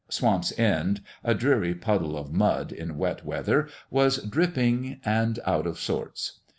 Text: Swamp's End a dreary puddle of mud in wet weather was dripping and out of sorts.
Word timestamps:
Swamp's 0.09 0.51
End 0.57 1.01
a 1.23 1.35
dreary 1.35 1.75
puddle 1.75 2.17
of 2.17 2.33
mud 2.33 2.71
in 2.71 2.97
wet 2.97 3.23
weather 3.23 3.67
was 3.91 4.17
dripping 4.23 4.99
and 5.05 5.37
out 5.45 5.67
of 5.67 5.77
sorts. 5.79 6.39